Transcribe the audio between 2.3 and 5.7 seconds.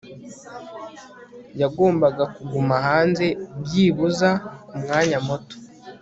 kuguma hanze- byibuze kumwanya muto